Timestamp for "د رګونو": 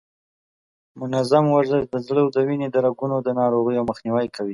2.71-3.15